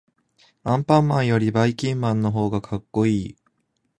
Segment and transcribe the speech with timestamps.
[0.63, 3.37] アンパンマンよりばいきんまんのほうがかっこいい。